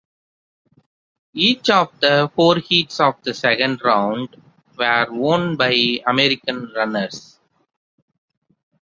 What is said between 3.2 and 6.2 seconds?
the second round were won by